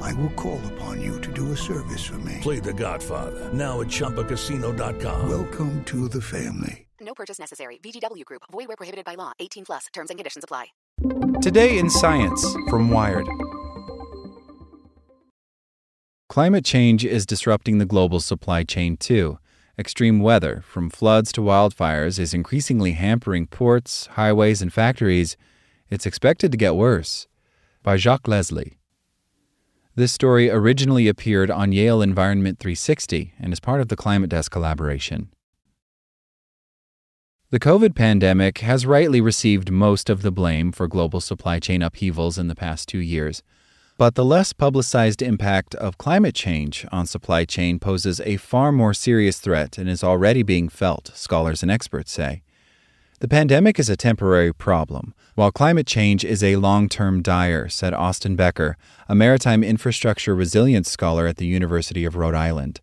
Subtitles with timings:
[0.00, 2.38] I will call upon you to do a service for me.
[2.40, 5.28] Play The Godfather now at ChumbaCasino.com.
[5.28, 6.86] Welcome to the family.
[7.00, 7.78] No purchase necessary.
[7.82, 8.42] VGW Group.
[8.50, 9.32] Void where prohibited by law.
[9.38, 9.86] 18 plus.
[9.92, 10.66] Terms and conditions apply.
[11.40, 13.28] Today in Science from Wired.
[16.28, 19.38] Climate change is disrupting the global supply chain too.
[19.78, 25.36] Extreme weather, from floods to wildfires, is increasingly hampering ports, highways, and factories.
[25.88, 27.28] It's expected to get worse.
[27.82, 28.77] By Jacques Leslie.
[29.98, 34.48] This story originally appeared on Yale Environment 360 and is part of the Climate Desk
[34.48, 35.30] collaboration.
[37.50, 42.38] The COVID pandemic has rightly received most of the blame for global supply chain upheavals
[42.38, 43.42] in the past two years.
[43.96, 48.94] But the less publicized impact of climate change on supply chain poses a far more
[48.94, 52.42] serious threat and is already being felt, scholars and experts say.
[53.20, 57.92] The pandemic is a temporary problem, while climate change is a long term dire, said
[57.92, 58.76] Austin Becker,
[59.08, 62.80] a maritime infrastructure resilience scholar at the University of Rhode Island.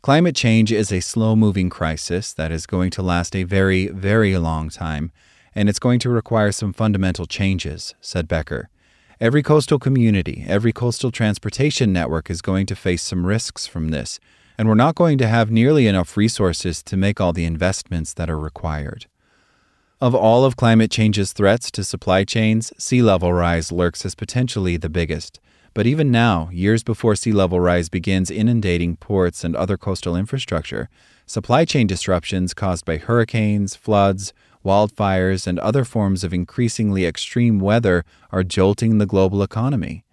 [0.00, 4.38] Climate change is a slow moving crisis that is going to last a very, very
[4.38, 5.12] long time,
[5.54, 8.70] and it's going to require some fundamental changes, said Becker.
[9.20, 14.20] Every coastal community, every coastal transportation network is going to face some risks from this,
[14.56, 18.30] and we're not going to have nearly enough resources to make all the investments that
[18.30, 19.04] are required.
[19.98, 24.76] Of all of climate change's threats to supply chains, sea level rise lurks as potentially
[24.76, 25.40] the biggest.
[25.72, 30.90] But even now, years before sea level rise begins inundating ports and other coastal infrastructure,
[31.24, 38.04] supply chain disruptions caused by hurricanes, floods, wildfires, and other forms of increasingly extreme weather
[38.30, 40.04] are jolting the global economy.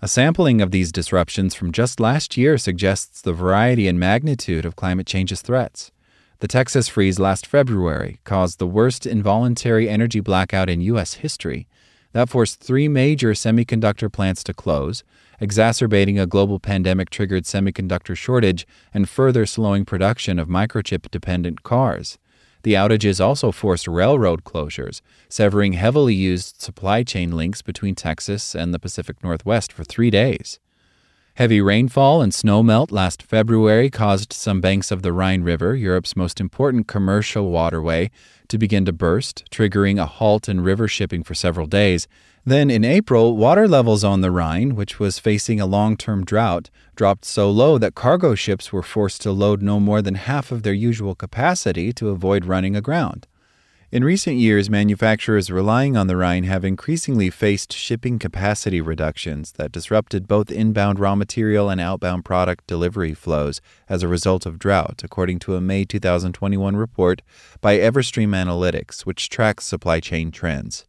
[0.00, 4.74] A sampling of these disruptions from just last year suggests the variety and magnitude of
[4.74, 5.92] climate change's threats.
[6.40, 11.14] The Texas freeze last February caused the worst involuntary energy blackout in U.S.
[11.14, 11.66] history.
[12.12, 15.02] That forced three major semiconductor plants to close,
[15.40, 22.18] exacerbating a global pandemic triggered semiconductor shortage and further slowing production of microchip dependent cars.
[22.62, 28.72] The outages also forced railroad closures, severing heavily used supply chain links between Texas and
[28.72, 30.60] the Pacific Northwest for three days.
[31.38, 36.40] Heavy rainfall and snowmelt last February caused some banks of the Rhine River, Europe's most
[36.40, 38.10] important commercial waterway,
[38.48, 42.08] to begin to burst, triggering a halt in river shipping for several days.
[42.44, 46.70] Then in April, water levels on the Rhine, which was facing a long term drought,
[46.96, 50.64] dropped so low that cargo ships were forced to load no more than half of
[50.64, 53.28] their usual capacity to avoid running aground.
[53.90, 59.72] In recent years, manufacturers relying on the Rhine have increasingly faced shipping capacity reductions that
[59.72, 65.00] disrupted both inbound raw material and outbound product delivery flows as a result of drought,
[65.02, 67.22] according to a May 2021 report
[67.62, 70.84] by Everstream Analytics, which tracks supply chain trends.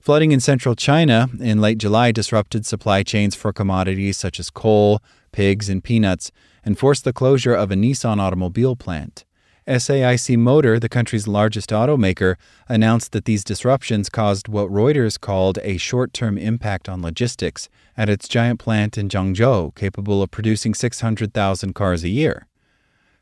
[0.00, 5.02] Flooding in central China in late July disrupted supply chains for commodities such as coal,
[5.32, 6.32] pigs, and peanuts,
[6.64, 9.26] and forced the closure of a Nissan automobile plant.
[9.66, 12.36] SAIC Motor, the country's largest automaker,
[12.68, 18.08] announced that these disruptions caused what Reuters called a short term impact on logistics at
[18.08, 22.46] its giant plant in Zhengzhou, capable of producing 600,000 cars a year.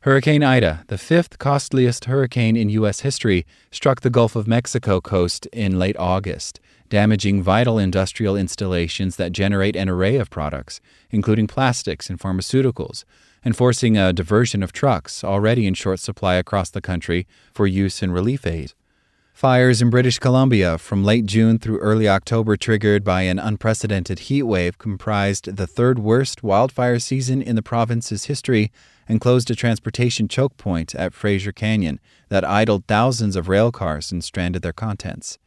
[0.01, 2.99] Hurricane Ida, the fifth costliest hurricane in U.S.
[2.99, 6.59] history, struck the Gulf of Mexico coast in late August,
[6.89, 10.79] damaging vital industrial installations that generate an array of products,
[11.09, 13.03] including plastics and pharmaceuticals,
[13.45, 18.03] and forcing a diversion of trucks already in short supply across the country for use
[18.03, 18.73] in relief aid.
[19.35, 24.43] Fires in British Columbia from late June through early October, triggered by an unprecedented heat
[24.43, 28.71] wave, comprised the third worst wildfire season in the province's history
[29.09, 31.99] and closed a transportation choke point at Fraser Canyon
[32.29, 35.37] that idled thousands of rail cars and stranded their contents.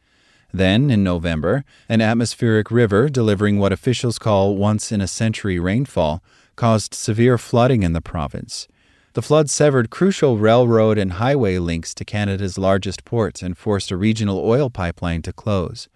[0.53, 6.23] Then, in November, an atmospheric river delivering what officials call once in a century rainfall
[6.59, 8.67] caused severe flooding in the province.
[9.13, 13.95] The flood severed crucial railroad and highway links to Canada's largest ports and forced a
[13.95, 15.87] regional oil pipeline to close.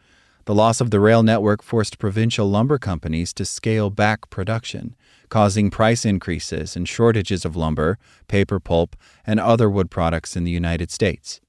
[0.45, 4.95] The loss of the rail network forced provincial lumber companies to scale back production,
[5.27, 7.97] causing price increases and shortages of lumber,
[8.29, 8.95] paper pulp,
[9.27, 11.41] and other wood products in the United States.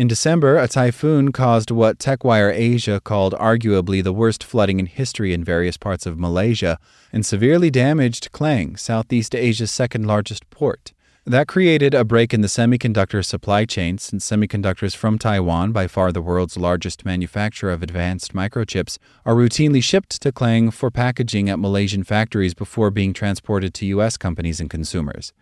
[0.00, 5.34] In December, a typhoon caused what TechWire Asia called arguably the worst flooding in history
[5.34, 6.78] in various parts of Malaysia
[7.12, 10.94] and severely damaged Klang, Southeast Asia's second largest port.
[11.26, 16.12] That created a break in the semiconductor supply chain since semiconductors from Taiwan, by far
[16.12, 21.58] the world's largest manufacturer of advanced microchips, are routinely shipped to Klang for packaging at
[21.58, 24.16] Malaysian factories before being transported to U.S.
[24.16, 25.34] companies and consumers.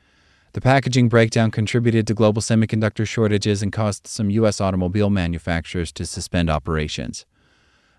[0.59, 4.61] The packaging breakdown contributed to global semiconductor shortages and caused some U.S.
[4.61, 7.25] automobile manufacturers to suspend operations.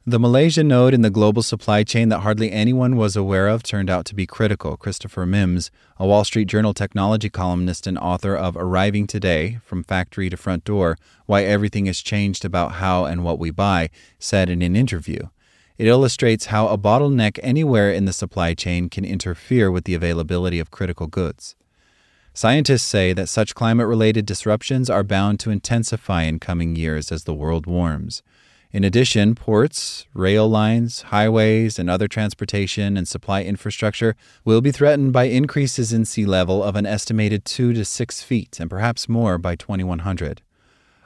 [0.06, 3.90] The Malaysia node in the global supply chain that hardly anyone was aware of turned
[3.90, 4.76] out to be critical.
[4.76, 10.30] Christopher Mims, a Wall Street Journal technology columnist and author of Arriving Today From Factory
[10.30, 10.98] to Front Door
[11.28, 13.90] Why Everything Has Changed About How and What We Buy,
[14.20, 15.30] said in an interview.
[15.78, 20.60] It illustrates how a bottleneck anywhere in the supply chain can interfere with the availability
[20.60, 21.56] of critical goods.
[22.34, 27.24] Scientists say that such climate related disruptions are bound to intensify in coming years as
[27.24, 28.24] the world warms.
[28.72, 34.16] In addition, ports, rail lines, highways, and other transportation and supply infrastructure
[34.46, 38.60] will be threatened by increases in sea level of an estimated 2 to 6 feet
[38.60, 40.44] and perhaps more by 2100.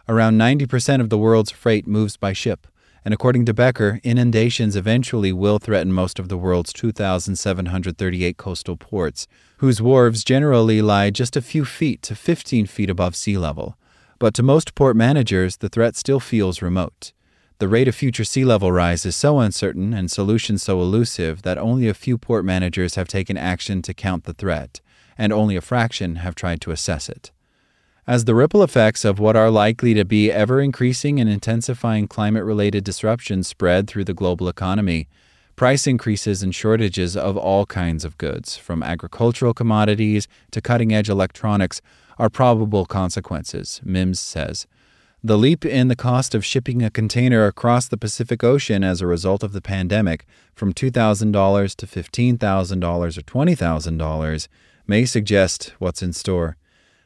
[0.10, 2.68] Around 90% of the world's freight moves by ship,
[3.06, 9.28] and according to Becker, inundations eventually will threaten most of the world's 2,738 coastal ports,
[9.58, 13.78] whose wharves generally lie just a few feet to 15 feet above sea level.
[14.20, 17.12] But to most port managers, the threat still feels remote.
[17.60, 21.58] The rate of future sea level rise is so uncertain and solutions so elusive that
[21.58, 24.80] only a few port managers have taken action to count the threat,
[25.18, 27.32] and only a fraction have tried to assess it.
[28.06, 32.44] As the ripple effects of what are likely to be ever increasing and intensifying climate
[32.44, 35.08] related disruptions spread through the global economy,
[35.56, 41.08] price increases and shortages of all kinds of goods, from agricultural commodities to cutting edge
[41.08, 41.82] electronics,
[42.18, 44.68] are probable consequences, Mims says.
[45.24, 49.08] The leap in the cost of shipping a container across the Pacific Ocean as a
[49.08, 54.48] result of the pandemic from $2,000 to $15,000 or $20,000
[54.88, 56.58] may suggest what's in store.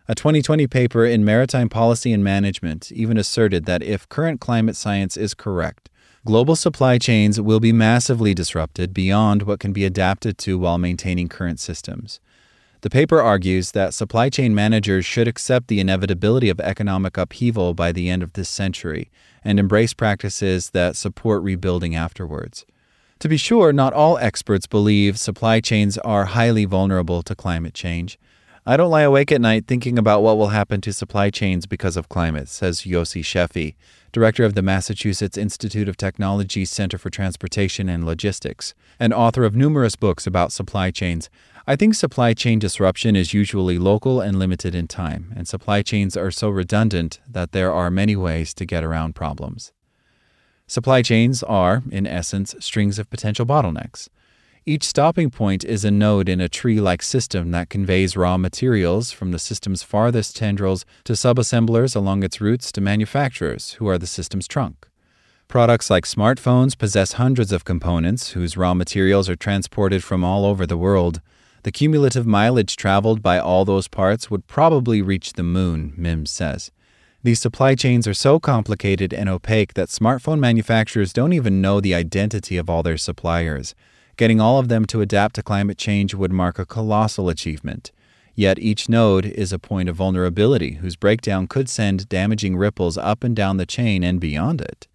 [0.10, 5.18] A 2020 paper in Maritime Policy and Management even asserted that if current climate science
[5.18, 5.90] is correct,
[6.26, 11.28] global supply chains will be massively disrupted beyond what can be adapted to while maintaining
[11.28, 12.22] current systems.
[12.82, 17.92] The paper argues that supply chain managers should accept the inevitability of economic upheaval by
[17.92, 19.12] the end of this century
[19.44, 22.66] and embrace practices that support rebuilding afterwards.
[23.20, 28.18] To be sure, not all experts believe supply chains are highly vulnerable to climate change.
[28.70, 31.96] I don't lie awake at night thinking about what will happen to supply chains because
[31.96, 33.76] of climate, says Yossi Sheffi,
[34.12, 39.56] director of the Massachusetts Institute of Technology's Center for Transportation and Logistics, and author of
[39.56, 41.30] numerous books about supply chains,
[41.66, 46.18] I think supply chain disruption is usually local and limited in time, and supply chains
[46.18, 49.72] are so redundant that there are many ways to get around problems.
[50.68, 54.10] Supply chains are, in essence, strings of potential bottlenecks.
[54.70, 59.14] Each stopping point is a node in a tree like system that conveys raw materials
[59.14, 64.06] from the system's farthest tendrils to subassemblers along its roots to manufacturers, who are the
[64.06, 64.90] system's trunk.
[65.48, 70.66] Products like smartphones possess hundreds of components whose raw materials are transported from all over
[70.66, 71.22] the world.
[71.64, 76.72] The cumulative mileage traveled by all those parts would probably reach the moon, Mims says.
[77.24, 81.96] These supply chains are so complicated and opaque that smartphone manufacturers don't even know the
[81.96, 83.74] identity of all their suppliers.
[84.18, 87.92] Getting all of them to adapt to climate change would mark a colossal achievement.
[88.34, 93.24] Yet each node is a point of vulnerability whose breakdown could send damaging ripples up
[93.24, 94.88] and down the chain and beyond it.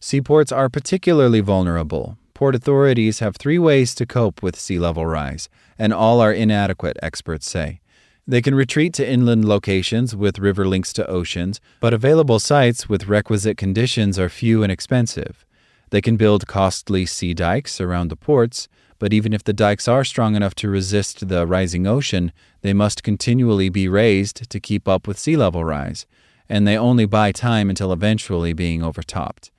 [0.00, 2.18] Seaports are particularly vulnerable.
[2.34, 6.98] Port authorities have three ways to cope with sea level rise and all are inadequate,
[7.02, 7.80] experts say.
[8.26, 13.08] They can retreat to inland locations with river links to oceans, but available sites with
[13.08, 15.44] requisite conditions are few and expensive.
[15.92, 18.66] They can build costly sea dikes around the ports,
[18.98, 22.32] but even if the dikes are strong enough to resist the rising ocean,
[22.62, 26.06] they must continually be raised to keep up with sea level rise.
[26.48, 29.50] and they only buy time until eventually being overtopped.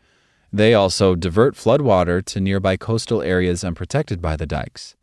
[0.52, 4.96] They also divert floodwater to nearby coastal areas unprotected by the dikes.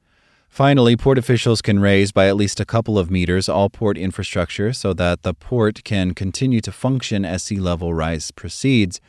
[0.49, 4.73] Finally, port officials can raise by at least a couple of meters all port infrastructure
[4.73, 9.01] so that the port can continue to function as sea level rise proceeds.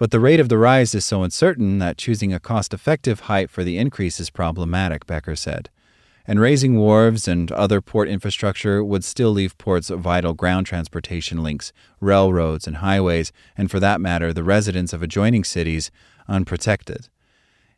[0.00, 3.50] But the rate of the rise is so uncertain that choosing a cost effective height
[3.50, 5.68] for the increase is problematic, Becker said.
[6.26, 11.74] And raising wharves and other port infrastructure would still leave ports vital ground transportation links,
[12.00, 15.90] railroads, and highways, and for that matter, the residents of adjoining cities,
[16.28, 17.08] unprotected.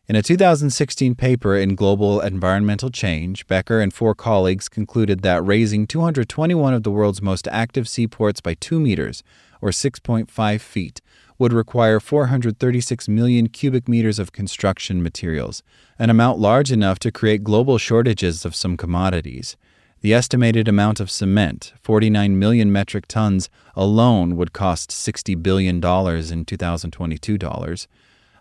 [0.07, 5.88] In a 2016 paper in Global Environmental Change, Becker and four colleagues concluded that raising
[5.88, 9.25] 221 of the world's most active seaports by 2 meters,
[9.61, 11.00] or 6.5 feet,
[11.39, 15.62] would require 436 million cubic meters of construction materials,
[15.99, 19.57] an amount large enough to create global shortages of some commodities.
[20.03, 26.45] The estimated amount of cement, 49 million metric tons, alone would cost $60 billion in
[26.45, 27.87] 2022 dollars.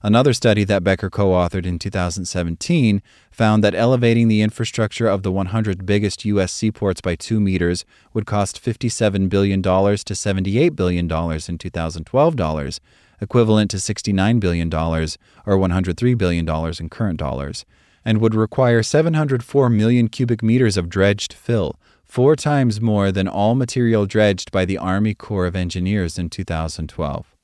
[0.03, 5.31] Another study that Becker co authored in 2017 found that elevating the infrastructure of the
[5.31, 6.51] 100 biggest U.S.
[6.51, 12.81] seaports by 2 meters would cost $57 billion to $78 billion in 2012 dollars,
[13.22, 17.65] equivalent to $69 billion or $103 billion in current dollars,
[18.03, 23.53] and would require 704 million cubic meters of dredged fill, four times more than all
[23.53, 27.36] material dredged by the Army Corps of Engineers in 2012.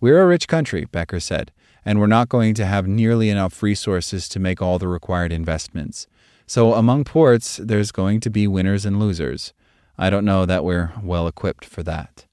[0.00, 1.52] We're a rich country, Becker said
[1.84, 6.06] and we're not going to have nearly enough resources to make all the required investments.
[6.46, 9.52] So, among ports, there's going to be winners and losers.
[9.96, 12.26] I don't know that we're well equipped for that.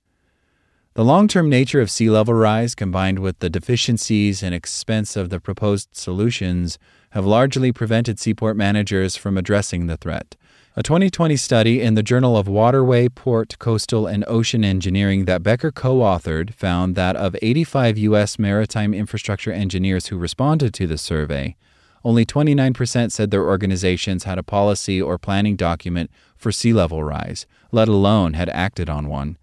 [0.93, 5.29] The long term nature of sea level rise, combined with the deficiencies and expense of
[5.29, 6.77] the proposed solutions,
[7.12, 10.36] have largely prevented seaport managers from addressing the threat.
[10.73, 15.69] A 2020 study in the Journal of Waterway, Port, Coastal, and Ocean Engineering that Becker
[15.69, 18.39] co authored found that of 85 U.S.
[18.39, 21.57] maritime infrastructure engineers who responded to the survey,
[22.05, 27.45] only 29% said their organizations had a policy or planning document for sea level rise,
[27.73, 29.37] let alone had acted on one.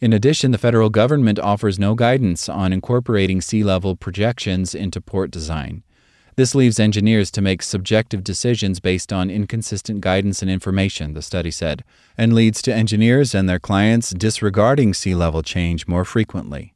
[0.00, 5.30] In addition, the federal government offers no guidance on incorporating sea level projections into port
[5.30, 5.84] design.
[6.34, 11.50] This leaves engineers to make subjective decisions based on inconsistent guidance and information, the study
[11.50, 11.84] said,
[12.16, 16.72] and leads to engineers and their clients disregarding sea level change more frequently.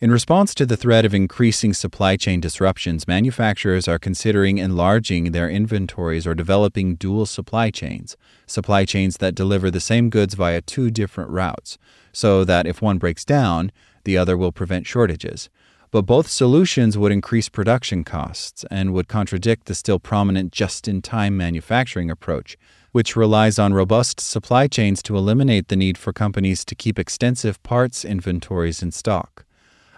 [0.00, 5.50] In response to the threat of increasing supply chain disruptions, manufacturers are considering enlarging their
[5.50, 8.16] inventories or developing dual supply chains,
[8.46, 11.78] supply chains that deliver the same goods via two different routes,
[12.12, 13.72] so that if one breaks down,
[14.04, 15.50] the other will prevent shortages
[15.90, 21.00] but both solutions would increase production costs and would contradict the still prominent just in
[21.00, 22.56] time manufacturing approach,
[22.92, 27.62] which relies on robust supply chains to eliminate the need for companies to keep extensive
[27.62, 29.44] parts inventories in stock.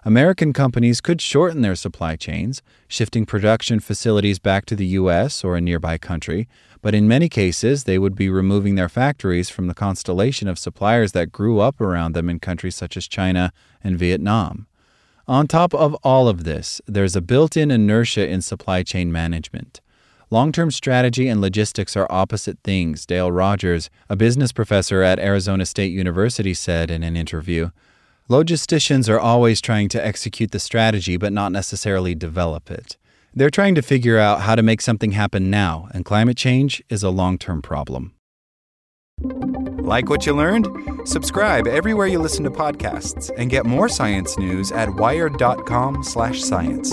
[0.05, 5.45] American companies could shorten their supply chains, shifting production facilities back to the U.S.
[5.45, 6.49] or a nearby country,
[6.81, 11.13] but in many cases they would be removing their factories from the constellation of suppliers
[11.13, 13.53] that grew up around them in countries such as China
[13.85, 14.67] and Vietnam.
[15.31, 19.81] On top of all of this, there's a built in inertia in supply chain management.
[20.29, 25.67] Long term strategy and logistics are opposite things, Dale Rogers, a business professor at Arizona
[25.67, 27.71] State University, said in an interview.
[28.29, 32.97] Logisticians are always trying to execute the strategy, but not necessarily develop it.
[33.33, 37.05] They're trying to figure out how to make something happen now, and climate change is
[37.05, 38.17] a long term problem.
[39.91, 40.69] Like what you learned?
[41.05, 46.93] Subscribe everywhere you listen to podcasts and get more science news at wired.com/science.